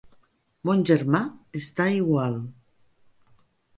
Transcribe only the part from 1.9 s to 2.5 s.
igual.